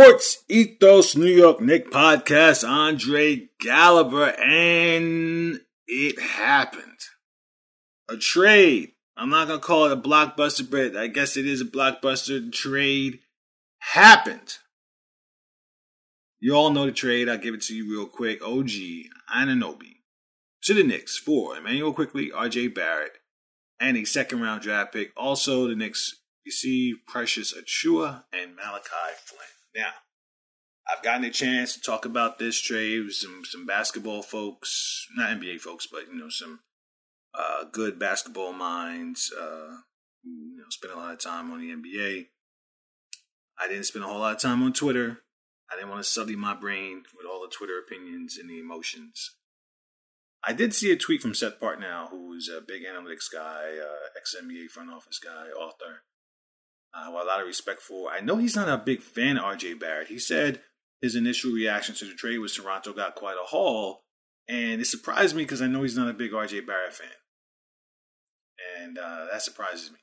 [0.00, 7.00] Sports Ethos New York Knick podcast, Andre Gallagher, and it happened.
[8.08, 8.92] A trade.
[9.14, 12.50] I'm not going to call it a blockbuster, but I guess it is a blockbuster
[12.50, 13.18] trade.
[13.80, 14.54] Happened.
[16.40, 17.28] You all know the trade.
[17.28, 18.42] I'll give it to you real quick.
[18.42, 18.70] OG
[19.36, 19.96] Anunoby
[20.62, 23.18] to the Knicks for Immanuel Quickley, RJ Barrett,
[23.78, 25.12] and a second round draft pick.
[25.14, 29.59] Also, the Knicks receive Precious Achiuwa and Malachi Flynn.
[29.74, 29.92] Now,
[30.90, 35.30] I've gotten a chance to talk about this trade with some some basketball folks, not
[35.30, 36.60] NBA folks, but you know some
[37.34, 39.32] uh, good basketball minds.
[39.32, 39.76] Uh,
[40.24, 42.26] you know, spend a lot of time on the NBA.
[43.58, 45.20] I didn't spend a whole lot of time on Twitter.
[45.70, 49.36] I didn't want to sully my brain with all the Twitter opinions and the emotions.
[50.42, 54.34] I did see a tweet from Seth Partnow, who's a big analytics guy, uh, ex
[54.42, 56.02] NBA front office guy, author
[56.94, 58.10] uh, well, a lot of respect for.
[58.10, 60.08] I know he's not a big fan of RJ Barrett.
[60.08, 60.60] He said
[61.00, 64.02] his initial reaction to the trade was Toronto got quite a haul,
[64.48, 67.08] and it surprised me because I know he's not a big RJ Barrett fan,
[68.80, 69.98] and uh, that surprises me.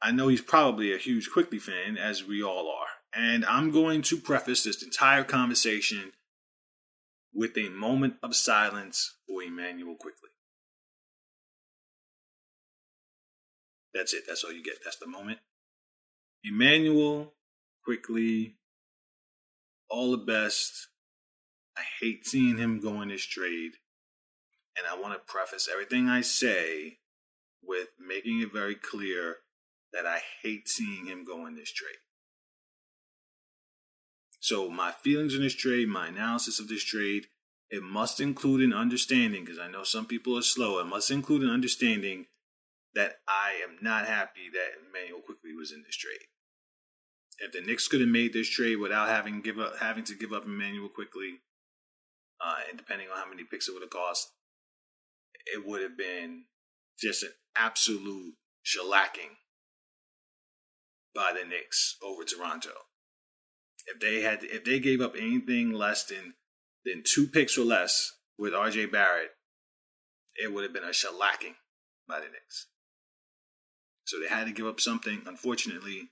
[0.00, 4.02] I know he's probably a huge Quickley fan, as we all are, and I'm going
[4.02, 6.12] to preface this entire conversation
[7.34, 10.30] with a moment of silence for Immanuel Quickley.
[13.94, 14.24] That's it.
[14.26, 14.78] That's all you get.
[14.84, 15.38] That's the moment.
[16.44, 17.34] Immanuel,
[17.84, 18.56] Quickley,
[19.88, 20.88] all the best.
[21.76, 23.72] I hate seeing him go in this trade.
[24.76, 26.98] And I want to preface everything I say
[27.62, 29.36] with making it very clear
[29.92, 31.96] that I hate seeing him go in this trade.
[34.40, 37.26] So, my feelings in this trade, my analysis of this trade,
[37.70, 41.42] it must include an understanding, because I know some people are slow, it must include
[41.42, 42.26] an understanding
[42.94, 46.26] that I am not happy that Immanuel Quickley was in this trade.
[47.44, 50.32] If the Knicks could have made this trade without having give up having to give
[50.32, 51.40] up Immanuel Quickley,
[52.40, 54.28] uh, and depending on how many picks it would have cost,
[55.46, 56.44] it would have been
[57.00, 59.38] just an absolute shellacking
[61.12, 62.70] by the Knicks over Toronto.
[63.88, 66.34] If they had if they gave up anything less than
[66.84, 69.32] than two picks or less with RJ Barrett,
[70.36, 71.56] it would have been a shellacking
[72.06, 72.68] by the Knicks.
[74.04, 75.22] So they had to give up something.
[75.26, 76.10] Unfortunately,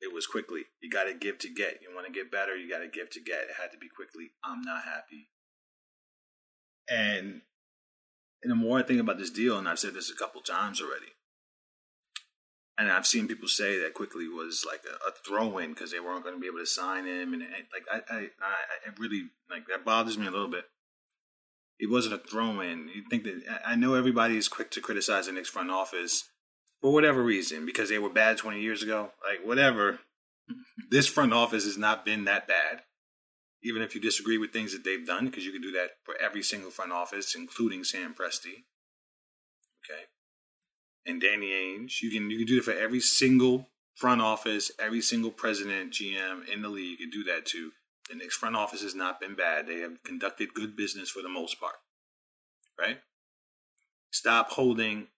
[0.00, 0.64] it was Quickley.
[0.80, 1.80] You got to give to get.
[1.82, 3.48] You want to get better, you got to give to get.
[3.48, 4.32] It had to be Quickley.
[4.44, 5.28] I'm not happy.
[6.88, 7.42] And
[8.42, 10.80] and the more I think about this deal, and I've said this a couple times
[10.80, 11.12] already,
[12.78, 16.22] and I've seen people say that Quickley was like a, a throw-in because they weren't
[16.22, 19.66] going to be able to sign him, and, and like I, I, I, really like
[19.68, 20.64] that bothers me a little bit.
[21.78, 22.88] It wasn't a throw-in.
[22.94, 26.30] You think that I know everybody is quick to criticize the Knicks front office
[26.80, 30.00] for whatever reason, because they were bad 20 years ago, like whatever,
[30.90, 32.82] this front office has not been that bad.
[33.62, 36.14] Even if you disagree with things that they've done, because you can do that for
[36.20, 38.64] every single front office, including Sam Presti.
[39.84, 40.04] Okay.
[41.04, 42.02] And Danny Ainge.
[42.02, 46.48] You can you can do it for every single front office, every single president, GM
[46.48, 47.00] in the league.
[47.00, 47.72] You can do that too.
[48.08, 49.66] The Knicks front office has not been bad.
[49.66, 51.76] They have conducted good business for the most part.
[52.78, 52.98] Right?
[54.12, 55.08] Stop holding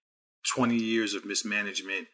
[0.54, 2.09] 20 years of mismanagement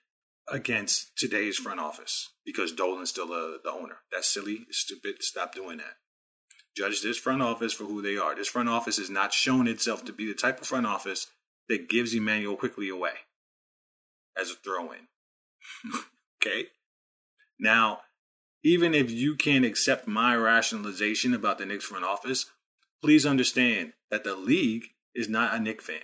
[0.51, 3.99] against today's front office because Dolan's still the, the owner.
[4.13, 5.23] That's silly, stupid.
[5.23, 5.97] Stop doing that.
[6.77, 8.35] Judge this front office for who they are.
[8.35, 11.29] This front office has not shown itself to be the type of front office
[11.69, 13.13] that gives Immanuel Quickley away
[14.39, 15.07] as a throw in.
[16.43, 16.67] okay?
[17.59, 18.01] Now,
[18.65, 22.47] even if you can't accept my rationalization about the Knicks front office,
[23.01, 26.01] please understand that the league is not a Knick fan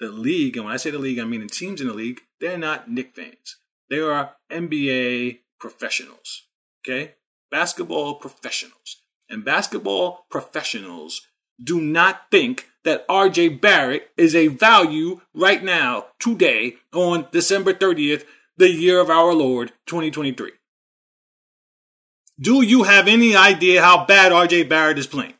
[0.00, 2.20] the league, and when I say the league, I mean the teams in the league,
[2.40, 3.56] they're not Knick fans.
[3.90, 6.42] They are NBA professionals.
[6.86, 7.14] Okay?
[7.50, 9.02] Basketball professionals.
[9.28, 11.26] And basketball professionals
[11.62, 18.24] do not think that RJ Barrett is a value right now, today, on December 30th,
[18.56, 20.52] the year of our Lord, 2023.
[22.40, 25.34] Do you have any idea how bad RJ Barrett is playing?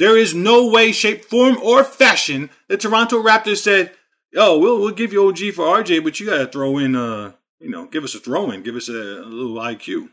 [0.00, 3.92] There is no way, shape, form, or fashion the Toronto Raptors said,
[4.32, 7.68] "Yo, we'll we'll give you OG for RJ, but you gotta throw in, uh, you
[7.68, 10.08] know, give us a throw in, give us a, a little IQ."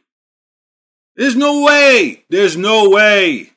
[1.16, 2.26] There's no way.
[2.30, 3.54] There's no way.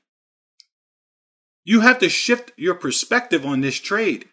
[1.65, 4.29] You have to shift your perspective on this trade.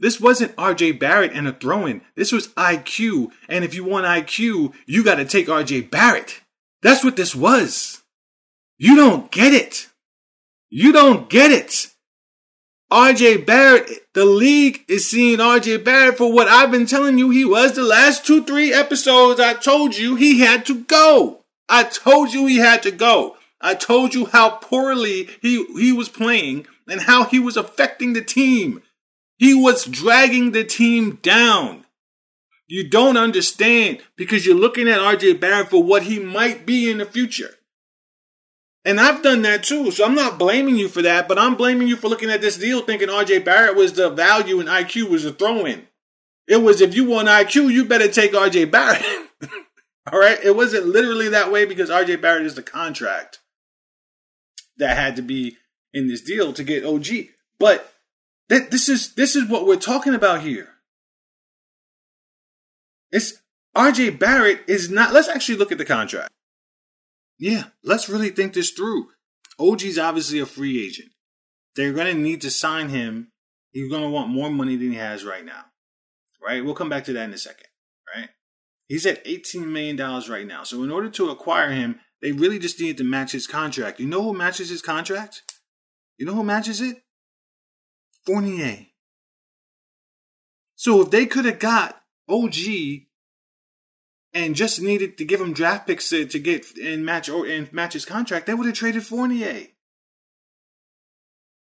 [0.00, 2.00] This wasn't RJ Barrett and a throw in.
[2.16, 3.30] This was IQ.
[3.46, 6.40] And if you want IQ, you got to take RJ Barrett.
[6.80, 8.02] That's what this was.
[8.78, 9.90] You don't get it.
[10.74, 11.88] You don't get it.
[12.90, 17.44] RJ Barrett, the league is seeing RJ Barrett for what I've been telling you he
[17.44, 19.38] was the last two, three episodes.
[19.38, 21.44] I told you he had to go.
[21.68, 23.36] I told you he had to go.
[23.60, 28.24] I told you how poorly he, he was playing and how he was affecting the
[28.24, 28.80] team.
[29.36, 31.84] He was dragging the team down.
[32.66, 36.96] You don't understand because you're looking at RJ Barrett for what he might be in
[36.96, 37.56] the future.
[38.84, 39.90] And I've done that too.
[39.92, 42.58] So I'm not blaming you for that, but I'm blaming you for looking at this
[42.58, 45.86] deal thinking RJ Barrett was the value and IQ was a throw in.
[46.48, 49.02] It was if you want IQ, you better take RJ Barrett.
[50.12, 50.38] All right.
[50.42, 53.38] It wasn't literally that way because RJ Barrett is the contract
[54.78, 55.58] that had to be
[55.92, 57.06] in this deal to get OG.
[57.60, 57.92] But
[58.48, 60.70] th- this is this is what we're talking about here.
[63.12, 63.34] It's
[63.76, 65.12] RJ Barrett is not.
[65.12, 66.32] Let's actually look at the contract.
[67.42, 69.08] Yeah, let's really think this through.
[69.58, 71.08] OG's obviously a free agent.
[71.74, 73.32] They're going to need to sign him.
[73.72, 75.64] He's going to want more money than he has right now.
[76.40, 76.64] Right?
[76.64, 77.66] We'll come back to that in a second.
[78.14, 78.28] Right?
[78.86, 80.62] He's at $18 million right now.
[80.62, 83.98] So, in order to acquire him, they really just needed to match his contract.
[83.98, 85.42] You know who matches his contract?
[86.18, 86.98] You know who matches it?
[88.24, 88.86] Fournier.
[90.76, 92.54] So, if they could have got OG
[94.34, 97.72] and just needed to give him draft picks to, to get and match or and
[97.72, 99.68] match his contract, they would have traded Fournier.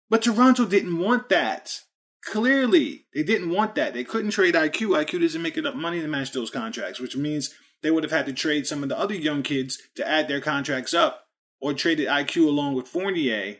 [0.09, 1.81] But Toronto didn't want that.
[2.25, 3.93] Clearly, they didn't want that.
[3.93, 4.89] They couldn't trade IQ.
[4.89, 8.25] IQ doesn't make enough money to match those contracts, which means they would have had
[8.25, 11.27] to trade some of the other young kids to add their contracts up,
[11.61, 13.57] or traded IQ along with Fournier,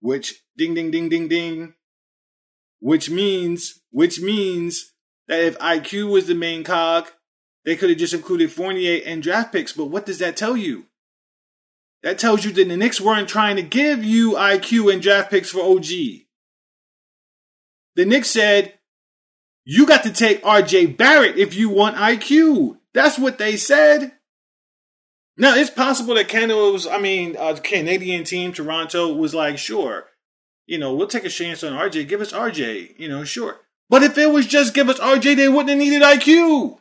[0.00, 1.74] which ding ding ding ding ding,
[2.80, 4.94] which means which means
[5.26, 7.10] that if IQ was the main cog,
[7.68, 9.74] they could have just included Fournier and draft picks.
[9.74, 10.86] But what does that tell you?
[12.02, 15.50] That tells you that the Knicks weren't trying to give you IQ and draft picks
[15.50, 15.84] for OG.
[17.94, 18.78] The Knicks said,
[19.66, 22.78] you got to take RJ Barrett if you want IQ.
[22.94, 24.12] That's what they said.
[25.36, 30.06] Now, it's possible that Canada was, I mean, a Canadian team, Toronto, was like, sure,
[30.66, 32.08] you know, we'll take a chance on RJ.
[32.08, 33.60] Give us RJ, you know, sure.
[33.90, 36.78] But if it was just give us RJ, they wouldn't have needed IQ.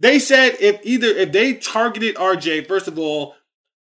[0.00, 3.34] They said if either if they targeted RJ, first of all,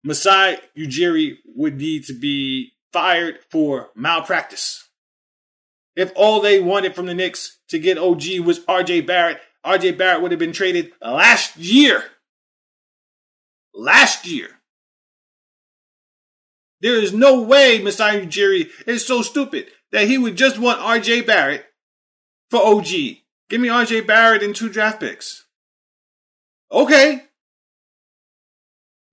[0.03, 4.87] Masai Ujiri would need to be fired for malpractice.
[5.95, 10.21] If all they wanted from the Knicks to get OG was RJ Barrett, RJ Barrett
[10.21, 12.03] would have been traded last year.
[13.73, 14.49] Last year.
[16.81, 21.25] There is no way Masai Ujiri is so stupid that he would just want RJ
[21.25, 21.65] Barrett
[22.51, 22.87] for OG.
[23.49, 25.44] Give me RJ Barrett and two draft picks.
[26.71, 27.23] Okay.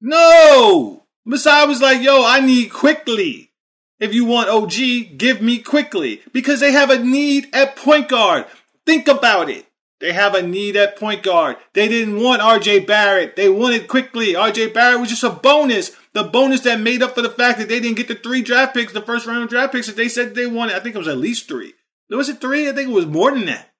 [0.01, 1.05] No!
[1.25, 3.53] Masai was like, yo, I need Quickley.
[4.01, 6.23] If you want OG, give me Quickley.
[6.33, 8.47] Because they have a need at point guard.
[8.85, 9.67] Think about it.
[10.01, 11.57] They have a need at point guard.
[11.75, 13.37] They didn't want RJ Barrett.
[13.37, 14.33] They wanted Quickley.
[14.33, 15.93] RJ Barrett was just a bonus.
[16.13, 18.75] The bonus that made up for the fact that they didn't get the three draft
[18.75, 20.75] picks, the first round draft picks that they said they wanted.
[20.75, 21.75] I think it was at least three.
[22.11, 22.69] Was it three?
[22.69, 23.73] I think it was more than that.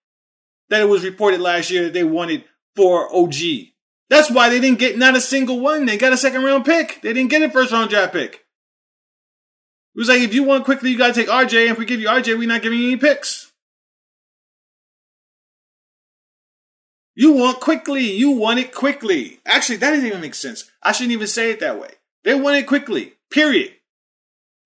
[0.71, 2.45] That it was reported last year that they wanted
[2.77, 3.35] for OG.
[4.09, 5.87] That's why they didn't get not a single one.
[5.87, 7.01] They got a second round pick.
[7.03, 8.35] They didn't get a first round draft pick.
[8.35, 11.63] It was like, if you want Quickley, you got to take RJ.
[11.63, 13.53] And if we give you RJ, we're not giving you any picks.
[17.15, 18.11] You want Quickley.
[18.11, 19.41] You want it quickly.
[19.45, 20.71] Actually, that doesn't even make sense.
[20.83, 21.91] I shouldn't even say it that way.
[22.25, 23.15] They want it quickly.
[23.31, 23.75] Period.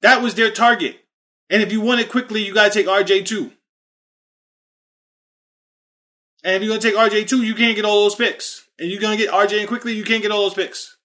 [0.03, 1.05] That was their target.
[1.51, 3.53] And if you want it quickly, you got to take RJ too.
[6.47, 8.69] And if you're going to take RJ too, you can't get all those picks.
[8.79, 10.97] And you're going to get RJ and Quickley, you can't get all those picks.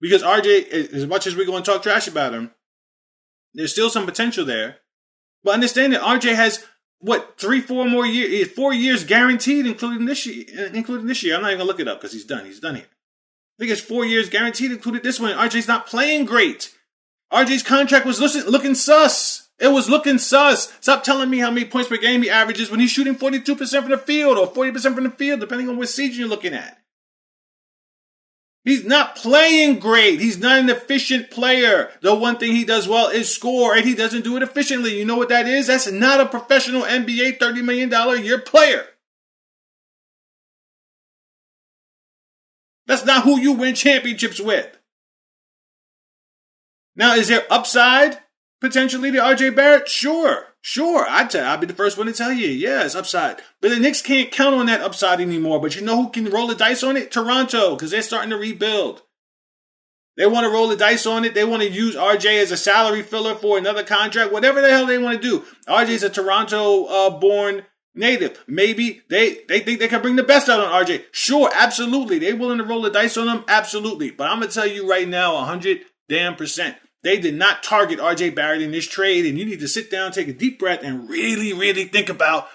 [0.00, 2.52] Because RJ, as much as we're going to talk trash about him,
[3.52, 4.78] there's still some potential there.
[5.44, 6.64] But understand that RJ has
[7.00, 10.46] what three, four more years, eh, four years guaranteed, including this year.
[10.56, 12.46] Eh, including this year, I'm not even gonna look it up because he's done.
[12.46, 12.86] He's done here.
[12.86, 15.32] I think it's four years guaranteed, including this one.
[15.32, 16.74] RJ's not playing great.
[17.30, 19.45] RJ's contract was looking sus.
[19.58, 20.72] It was looking sus.
[20.80, 23.90] Stop telling me how many points per game he averages when he's shooting 42% from
[23.90, 26.78] the field or 40% from the field, depending on what season you're looking at.
[28.64, 30.20] He's not playing great.
[30.20, 31.90] He's not an efficient player.
[32.00, 34.98] The one thing he does well is score, and he doesn't do it efficiently.
[34.98, 35.68] You know what that is?
[35.68, 38.84] That's not a professional NBA $30 million a year player.
[42.86, 44.76] That's not who you win championships with.
[46.96, 48.18] Now, is there upside
[48.60, 49.88] potentially to RJ Barrett?
[49.88, 50.48] Sure.
[50.68, 53.36] Sure, I'd tell, I'd be the first one to tell you, it's upside.
[53.60, 55.60] But the Knicks can't count on that upside anymore.
[55.60, 57.12] But you know who can roll the dice on it?
[57.12, 59.02] Toronto, because they're starting to rebuild.
[60.16, 61.34] They want to roll the dice on it.
[61.34, 64.86] They want to use RJ as a salary filler for another contract, whatever the hell
[64.86, 65.44] they want to do.
[65.68, 68.42] RJ's a Toronto uh, born native.
[68.48, 71.04] Maybe they, they think they can bring the best out on RJ.
[71.12, 72.18] Sure, absolutely.
[72.18, 73.44] They willing to roll the dice on him?
[73.46, 74.10] Absolutely.
[74.10, 76.76] But I'm gonna tell you right now, 100 damn percent.
[77.02, 80.12] They did not target RJ Barrett in this trade, and you need to sit down,
[80.12, 82.48] take a deep breath, and really, really think about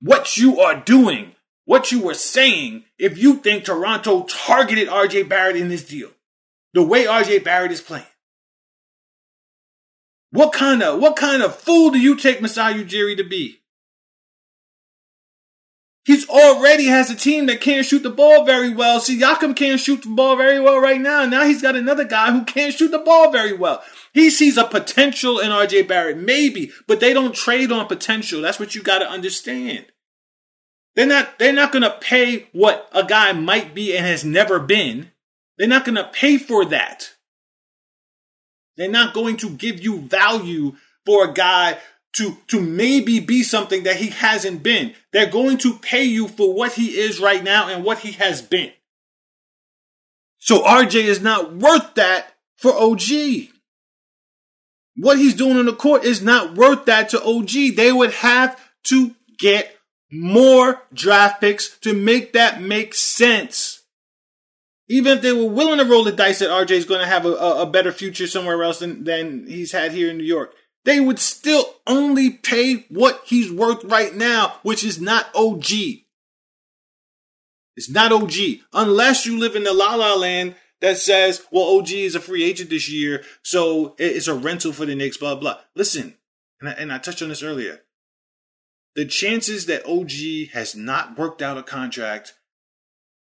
[0.00, 1.34] what you are doing,
[1.64, 6.10] what you were saying, if you think Toronto targeted RJ Barrett in this deal,
[6.74, 8.04] the way RJ Barrett is playing.
[10.30, 13.60] What kind of what kind of fool do you take Masai Ujiri to be?
[16.04, 19.00] He's already has a team that can't shoot the ball very well.
[19.00, 21.24] See, Siakam can't shoot the ball very well right now.
[21.24, 23.82] Now he's got another guy who can't shoot the ball very well.
[24.12, 28.42] He sees a potential in RJ Barrett, maybe, but they don't trade on potential.
[28.42, 29.86] That's what you got to understand.
[30.94, 34.60] They're not they're not going to pay what a guy might be and has never
[34.60, 35.10] been.
[35.56, 37.14] They're not going to pay for that.
[38.76, 41.78] They're not going to give you value for a guy
[42.14, 44.94] to, to maybe be something that he hasn't been.
[45.12, 48.40] They're going to pay you for what he is right now and what he has
[48.40, 48.72] been.
[50.38, 53.48] So RJ is not worth that for OG.
[54.96, 57.74] What he's doing on the court is not worth that to OG.
[57.74, 59.74] They would have to get
[60.12, 63.82] more draft picks to make that make sense.
[64.88, 67.24] Even if they were willing to roll the dice that RJ is going to have
[67.24, 70.54] a, a, better future somewhere else than, than he's had here in New York
[70.84, 75.66] they would still only pay what he's worth right now, which is not OG.
[77.76, 78.32] It's not OG.
[78.72, 82.44] Unless you live in the la la land that says, well, OG is a free
[82.44, 85.58] agent this year, so it's a rental for the Knicks, blah, blah.
[85.74, 86.14] Listen,
[86.60, 87.80] and I, and I touched on this earlier.
[88.94, 92.34] The chances that OG has not worked out a contract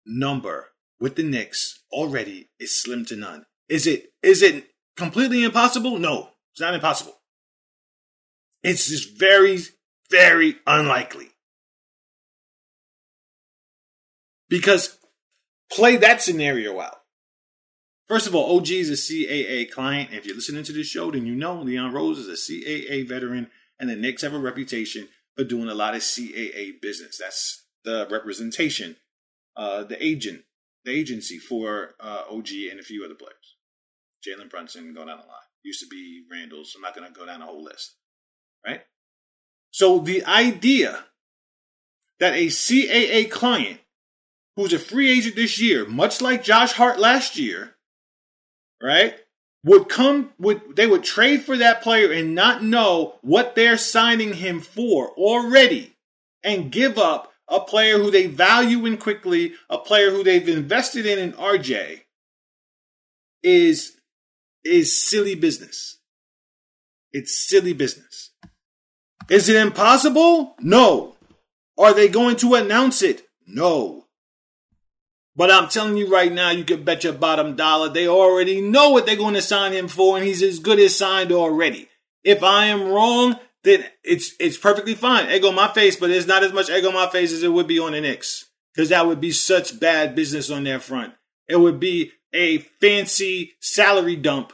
[0.06, 3.46] number with the Knicks already is slim to none.
[3.70, 5.98] Is it is it completely impossible?
[5.98, 7.16] No, it's not impossible.
[8.64, 9.60] It's just very,
[10.10, 11.30] very unlikely.
[14.50, 14.98] Because
[15.72, 17.02] play that scenario out.
[18.08, 20.12] First of all, OG is a CAA client.
[20.14, 23.50] If you're listening to this show, then you know Leon Rose is a CAA veteran,
[23.80, 27.18] and the Knicks have a reputation for doing a lot of CAA business.
[27.18, 28.98] That's the representation,
[29.58, 30.44] uh, the agent,
[30.86, 33.56] the agency for uh, OG and a few other players.
[34.26, 35.50] Jalen Brunson, go down the line.
[35.64, 36.74] Used to be Randle's.
[36.76, 37.96] I'm not going to go down the whole list
[38.66, 38.82] right?
[39.72, 41.06] So the idea
[42.20, 43.80] that a CAA client
[44.56, 47.76] who's a free agent this year, much like Josh Hart last year,
[48.82, 49.16] right,
[49.64, 54.34] would come would they would trade for that player and not know what they're signing
[54.34, 55.96] him for already
[56.44, 61.06] and give up a player who they value in Quickley, a player who they've invested
[61.06, 62.02] in in RJ
[63.42, 63.98] is
[64.64, 66.00] is silly business.
[67.12, 68.32] It's silly business.
[69.30, 70.56] Is it impossible?
[70.60, 71.16] No.
[71.78, 73.24] Are they going to announce it?
[73.48, 74.06] No.
[75.36, 78.92] But I'm telling you right now, you can bet your bottom dollar they already know
[78.92, 81.90] what they're going to sign him for, and he's as good as signed already.
[82.24, 85.28] If I am wrong, then it's it's perfectly fine.
[85.28, 87.52] Egg on my face, but it's not as much egg on my face as it
[87.52, 88.46] would be on the Knicks.
[88.74, 91.14] Because that would be such bad business on their front.
[91.48, 94.54] It would be a fancy salary dump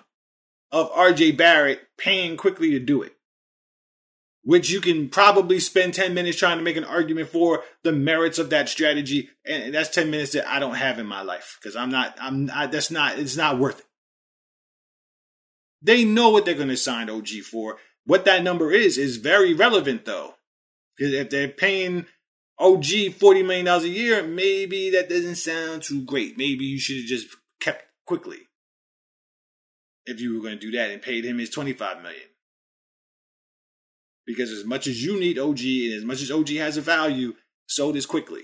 [0.72, 3.14] of RJ Barrett paying Quickley to do it
[4.50, 8.39] which you can probably spend 10 minutes trying to make an argument for the merits
[8.39, 9.29] of that strategy.
[9.46, 12.46] And that's 10 minutes that I don't have in my life because I'm not, I'm
[12.48, 13.86] not, that's not, it's not worth it.
[15.84, 17.77] They know what they're going to sign OG for.
[18.06, 20.34] What that number is, is very relevant though.
[20.98, 22.08] Because if they're paying
[22.58, 26.39] OG $40 million a year, maybe that doesn't sound too great.
[26.39, 27.27] Maybe you should have just
[27.62, 28.48] kept Quickley
[30.08, 32.28] If you were going to do that and paid him his 25 million
[34.29, 37.33] because as much as you need OG and as much as OG has a value,
[37.65, 38.43] so does Quickley.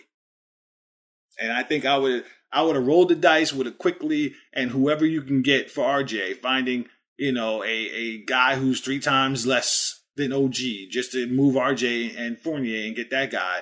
[1.40, 4.72] And I think I would I would have rolled the dice with a Quickley and
[4.72, 6.88] whoever you can get for RJ, finding
[7.18, 10.56] you know a a guy who's three times less than OG
[10.90, 13.60] just to move RJ and Fournier and get that guy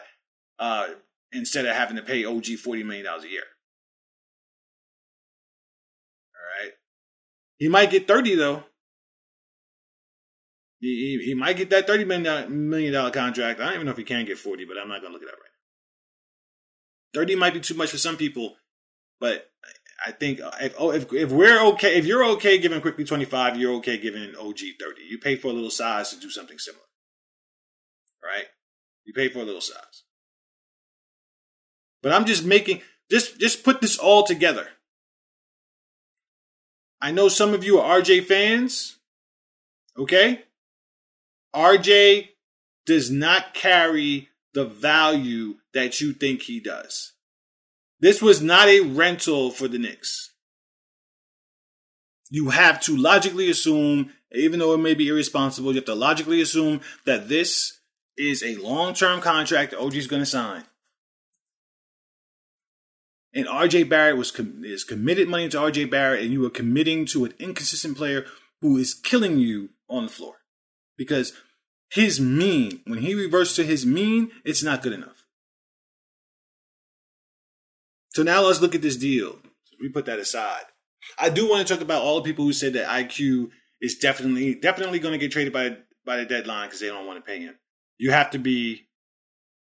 [0.60, 0.88] uh,
[1.34, 3.44] instead of having to pay OG forty million dollars a year.
[6.38, 6.72] All right,
[7.58, 8.64] he might get thirty though.
[10.84, 13.62] He, he, might get that $30 million contract.
[13.62, 15.30] I don't even know if he can get 40, but I'm not to look it
[15.30, 15.50] up right
[17.14, 17.22] now.
[17.22, 18.58] 30 might be too much for some people,
[19.18, 19.50] but
[20.06, 23.56] I think uh, if, oh, if, if we're okay, if you're okay giving quickly 25,
[23.56, 25.04] you're okay giving OG 30.
[25.10, 26.84] You pay for a little size to do something similar.
[28.22, 28.48] Right?
[29.06, 30.04] You pay for a little size.
[32.02, 34.68] But I'm just making, just, just put this all together.
[37.02, 38.98] I know some of you are RJ fans.
[39.98, 40.44] Okay?
[41.56, 42.30] RJ
[42.86, 47.14] does not carry the value that you think he does.
[48.00, 50.32] This was not a rental for the Knicks.
[52.30, 56.42] You have to logically assume, even though it may be irresponsible, you have to logically
[56.42, 57.80] assume that this
[58.18, 60.64] is a long term contract that OG is going to sign.
[63.36, 67.06] And RJ Barrett was com- is committed money to RJ Barrett, and you are committing
[67.08, 68.26] to an inconsistent player
[68.62, 70.43] who is killing you on the floor
[70.98, 71.34] because
[71.92, 75.26] his mean, when he reverts to his mean, it's not good enough.
[78.10, 79.38] So now let's look at this deal.
[79.82, 80.66] We put that aside.
[81.20, 83.50] I do want to talk about all the people who said that IQ
[83.82, 87.18] is definitely definitely going to get traded by by the deadline because they don't want
[87.18, 87.56] to pay him.
[87.98, 88.88] You have to be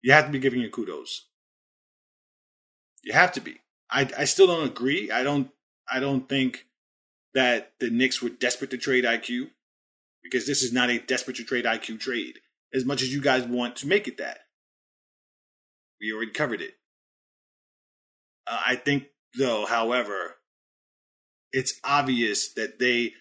[0.01, 1.27] you have to be giving your kudos.
[3.03, 3.61] You have to be.
[3.89, 5.09] I I still don't agree.
[5.11, 5.49] I don't
[5.89, 6.65] I don't think
[7.33, 9.51] that the Knicks were desperate to trade IQ
[10.23, 12.39] because this is not a desperate to trade IQ trade
[12.73, 14.39] as much as you guys want to make it that.
[15.99, 16.75] We already covered it.
[18.47, 19.05] Uh, I think,
[19.37, 20.35] though, however,
[21.51, 23.13] it's obvious that they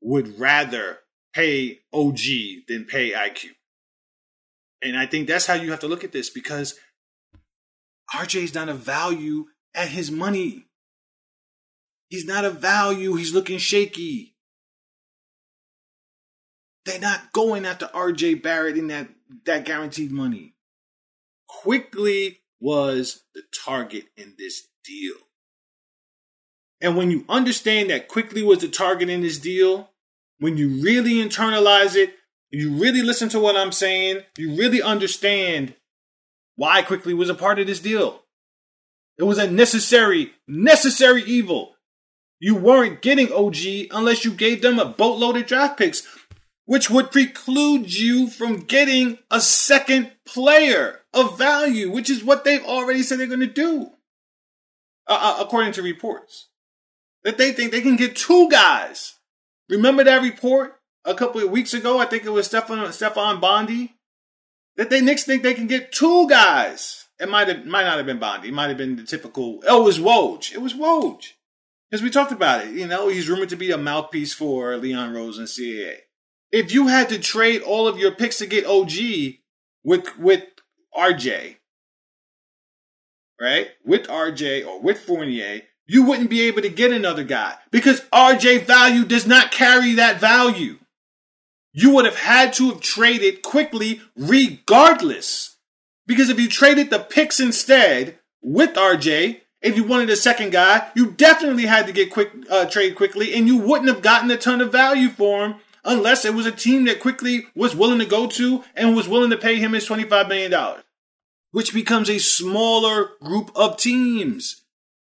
[0.00, 1.00] would rather
[1.34, 2.18] pay OG
[2.66, 3.50] than pay IQ.
[4.82, 6.78] And I think that's how you have to look at this because
[8.14, 10.66] RJ is not a value at his money.
[12.08, 13.14] He's not a value.
[13.14, 14.34] He's looking shaky.
[16.88, 19.08] They're not going after RJ Barrett in that,
[19.44, 20.54] that guaranteed money.
[21.46, 25.16] Quickley was the target in this deal.
[26.80, 29.90] And when you understand that Quickley was the target in this deal,
[30.38, 32.14] when you really internalize it,
[32.48, 35.74] you really listen to what I'm saying, you really understand
[36.56, 38.22] why Quickley was a part of this deal.
[39.18, 41.74] It was a necessary, necessary evil.
[42.40, 46.06] You weren't getting OG unless you gave them a boatload of draft picks
[46.68, 52.64] which would preclude you from getting a second player of value, which is what they've
[52.66, 53.86] already said they're going to do,
[55.06, 56.50] uh, uh, according to reports.
[57.24, 59.14] That they think they can get two guys.
[59.70, 61.98] Remember that report a couple of weeks ago?
[61.98, 63.94] I think it was Stefan Stefan Bondy.
[64.76, 67.06] That they Knicks think they can get two guys.
[67.18, 68.48] It might have might not have been Bondy.
[68.48, 69.62] It might have been the typical.
[69.66, 70.52] Oh, it was Woj.
[70.52, 71.32] It was Woj.
[71.90, 72.74] Because we talked about it.
[72.74, 76.00] You know, he's rumored to be a mouthpiece for Leon Rose and CAA
[76.52, 78.92] if you had to trade all of your picks to get OG
[79.84, 80.44] with with
[80.96, 81.56] RJ,
[83.40, 83.68] right?
[83.84, 88.64] With RJ or with Fournier, you wouldn't be able to get another guy because RJ
[88.64, 90.76] value does not carry that value.
[91.72, 95.56] You would have had to have traded Quickley regardless.
[96.06, 100.90] Because if you traded the picks instead with RJ, if you wanted a second guy,
[100.94, 104.38] you definitely had to get quick uh, trade Quickley, and you wouldn't have gotten a
[104.38, 105.54] ton of value for him
[105.88, 109.30] unless it was a team that Quickley was willing to go to and was willing
[109.30, 110.54] to pay him his $25 million,
[111.50, 114.64] which becomes a smaller group of teams.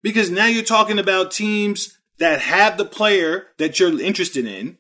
[0.04, 4.78] Because now you're talking about teams that have the player that you're interested in,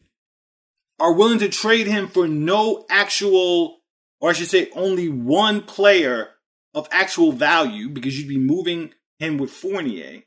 [0.99, 3.79] are willing to trade him for no actual,
[4.19, 6.29] or I should say, only one player
[6.73, 10.23] of actual value, because you'd be moving him with Fournier,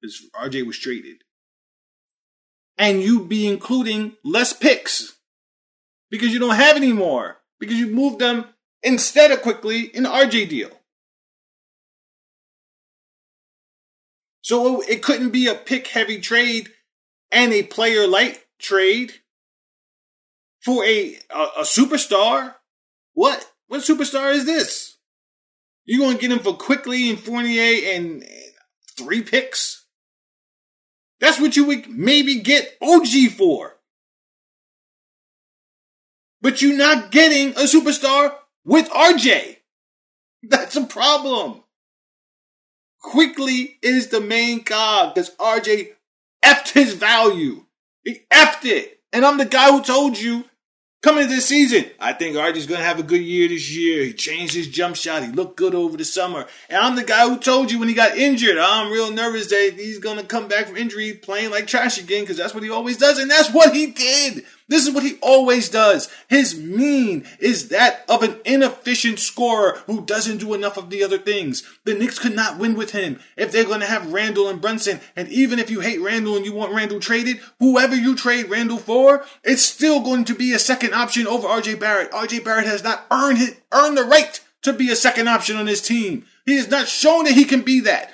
[0.00, 1.22] because RJ was traded
[2.78, 5.16] and you be including less picks
[6.10, 8.46] because you don't have any more because you moved them
[8.82, 10.70] instead of Quickley in RJ deal.
[14.40, 16.70] So it couldn't be a pick heavy trade
[17.30, 19.12] and a player light trade
[20.60, 22.54] for a, a, a superstar.
[23.12, 23.44] What?
[23.66, 24.96] What superstar is this?
[25.84, 28.24] You're gonna get him for Quickley and Fournier and
[28.96, 29.77] three picks?
[31.20, 33.76] That's what you would maybe get OG for.
[36.40, 39.56] But you're not getting a superstar with RJ.
[40.42, 41.62] That's a problem.
[43.00, 45.90] Quickley is the main cog because RJ
[46.44, 47.64] effed his value.
[48.04, 49.00] He effed it.
[49.12, 50.44] And I'm the guy who told you
[51.00, 54.02] Coming into the season, I think RJ's going to have a good year this year.
[54.02, 55.22] He changed his jump shot.
[55.22, 56.44] He looked good over the summer.
[56.68, 59.74] And I'm the guy who told you when he got injured, I'm real nervous that
[59.76, 62.70] he's going to come back from injury playing like trash again because that's what he
[62.70, 63.20] always does.
[63.20, 64.44] And that's what he did.
[64.68, 66.08] This is what he always does.
[66.28, 71.16] His mean is that of an inefficient scorer who doesn't do enough of the other
[71.16, 71.62] things.
[71.84, 75.00] The Knicks could not win with him if they're going to have Randle and Brunson.
[75.16, 78.78] And even if you hate Randle and you want Randle traded, whoever you trade Randle
[78.78, 82.10] for, it's still going to be a second option over RJ Barrett.
[82.12, 85.66] RJ Barrett has not earned it, earned the right to be a second option on
[85.66, 86.26] his team.
[86.44, 88.12] He has not shown that he can be that.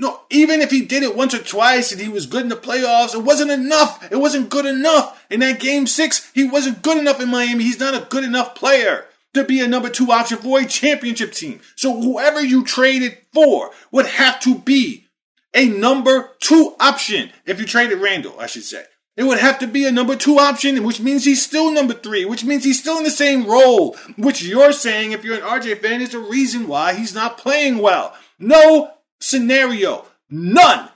[0.00, 2.56] No, even if he did it once or twice and he was good in the
[2.56, 4.06] playoffs, it wasn't enough.
[4.12, 5.24] It wasn't good enough.
[5.28, 7.64] In that game six, he wasn't good enough in Miami.
[7.64, 9.06] He's not a good enough player.
[9.34, 11.60] to be a number two option for a championship team.
[11.74, 15.08] So whoever you traded for would have to be
[15.52, 17.30] a number two option.
[17.44, 18.84] If you traded Randle, I should say.
[19.16, 22.24] It would have to be a number two option, which means he's still number three,
[22.24, 25.80] which means he's still in the same role, which you're saying, if you're an RJ
[25.82, 28.14] fan, is the reason why he's not playing well.
[28.38, 30.88] No scenario, none,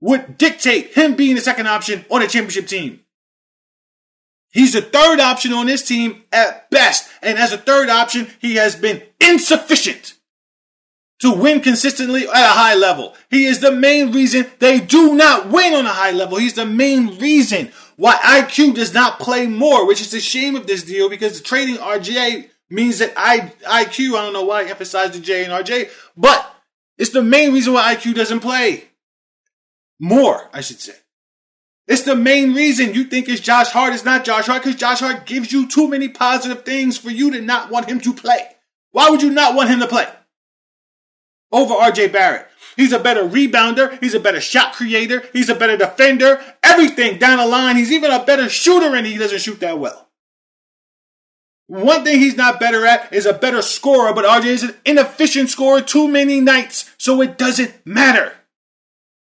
[0.00, 3.00] would dictate him being the second option on a championship team.
[4.52, 7.08] He's the third option on this team at best.
[7.22, 10.14] And as a third option, he has been insufficient
[11.20, 13.14] to win consistently at a high level.
[13.30, 16.36] He is the main reason they do not win on a high level.
[16.36, 20.66] He's the main reason why IQ does not play more, which is a shame of
[20.66, 25.12] this deal because trading RJ means that I, IQ, I don't know why I emphasize
[25.12, 26.51] the J and RJ, but
[26.98, 28.84] it's the main reason why IQ doesn't play
[30.00, 30.94] more, I should say.
[31.88, 33.92] It's the main reason you think it's Josh Hart.
[33.92, 37.30] It's not Josh Hart because Josh Hart gives you too many positive things for you
[37.32, 38.40] to not want him to play.
[38.92, 40.06] Why would you not want him to play?
[41.52, 42.48] over RJ Barrett.
[42.76, 44.00] He's a better rebounder.
[44.00, 45.22] He's a better shot creator.
[45.32, 46.42] He's a better defender.
[46.62, 47.76] Everything down the line.
[47.76, 50.08] He's even a better shooter and he doesn't shoot that well.
[51.72, 55.48] One thing he's not better at is a better scorer, but RJ is an inefficient
[55.48, 58.34] scorer too many nights, so it doesn't matter.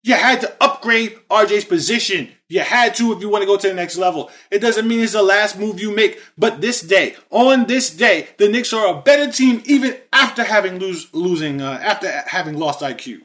[0.02, 2.32] You had to upgrade RJ's position.
[2.48, 4.32] You had to if you want to go to the next level.
[4.50, 8.26] It doesn't mean it's the last move you make, but this day, on this day,
[8.38, 12.80] the Knicks are a better team even after having lose losing uh, after having lost
[12.80, 13.20] IQ.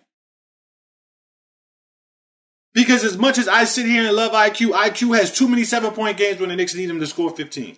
[2.76, 5.93] Because as much as I sit here and love IQ, IQ has too many seven
[5.93, 7.76] point games when the Knicks need him to score 15.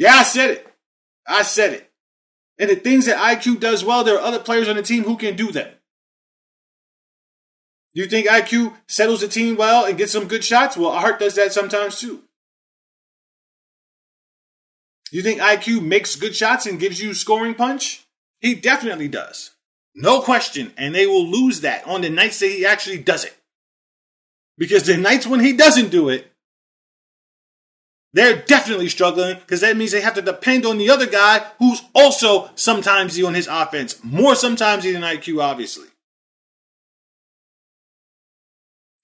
[0.00, 0.66] Yeah, I said it.
[1.28, 1.90] I said it.
[2.58, 5.18] And the things that IQ does well, there are other players on the team who
[5.18, 5.52] can do.
[5.52, 5.62] Do
[7.92, 10.74] you think IQ settles the team well and gets some good shots?
[10.74, 12.22] Well, Hart does that sometimes too.
[15.12, 18.06] You think IQ makes good shots and gives you scoring punch?
[18.40, 19.50] He definitely does.
[19.94, 20.72] No question.
[20.78, 23.36] And they will lose that on the nights that he actually does it.
[24.56, 26.29] Because the nights when he doesn't do it,
[28.12, 31.82] they're definitely struggling because that means they have to depend on the other guy who's
[31.94, 34.02] also sometimes on his offense.
[34.02, 35.86] More sometimes than IQ, obviously.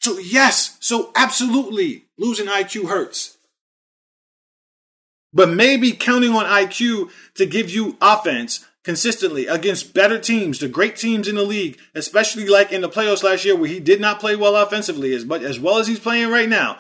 [0.01, 3.39] So, yes, so absolutely, losing IQ hurts.
[5.33, 10.97] But maybe counting on IQ to give you offense consistently against better teams, the great
[10.97, 14.21] teams in the league, especially like in the playoffs last year where he did not
[14.21, 16.79] play well offensively as much as well as he's playing right now.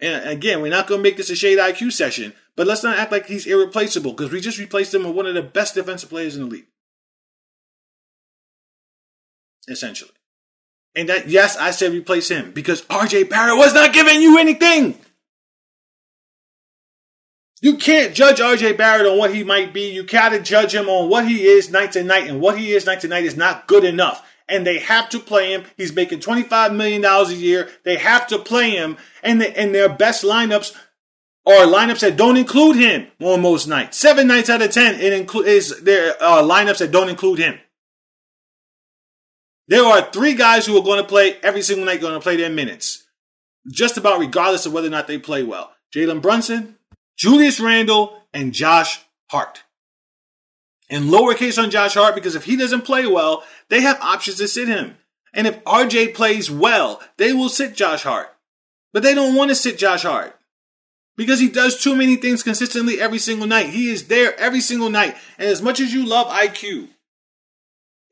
[0.00, 2.98] And again, we're not going to make this a shade IQ session, but let's not
[2.98, 6.10] act like he's irreplaceable because we just replaced him with one of the best defensive
[6.10, 6.66] players in the league.
[9.68, 10.10] Essentially.
[10.94, 14.98] And that, yes, I said replace him because RJ Barrett was not giving you anything.
[17.62, 19.92] You can't judge RJ Barrett on what he might be.
[19.92, 22.86] You gotta judge him on what he is night to night, and what he is
[22.86, 24.26] night to night is not good enough.
[24.48, 25.64] And they have to play him.
[25.76, 27.68] He's making $25 million a year.
[27.84, 28.96] They have to play him.
[29.22, 30.74] And, and their best lineups
[31.46, 33.96] are lineups that don't include him on most nights.
[33.96, 37.58] Seven nights out of ten, it includes is their uh, lineups that don't include him.
[39.68, 42.36] There are three guys who are going to play every single night, going to play
[42.36, 43.06] their minutes,
[43.68, 45.72] just about regardless of whether or not they play well.
[45.94, 46.76] Jalen Brunson,
[47.16, 49.62] Julius Randle, and Josh Hart.
[50.88, 54.48] And lowercase on Josh Hart because if he doesn't play well, they have options to
[54.48, 54.96] sit him.
[55.34, 58.32] And if RJ plays well, they will sit Josh Hart.
[58.92, 60.38] But they don't want to sit Josh Hart
[61.16, 63.70] because he does too many things consistently every single night.
[63.70, 65.16] He is there every single night.
[65.38, 66.88] And as much as you love IQ,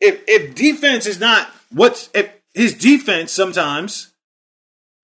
[0.01, 4.13] if if defense is not what's if his defense sometimes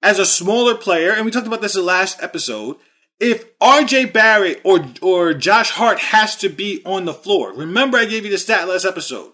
[0.02, 2.76] as a smaller player, and we talked about this in the last episode,
[3.20, 8.06] if RJ Barrett or or Josh Hart has to be on the floor, remember I
[8.06, 9.32] gave you the stat last episode.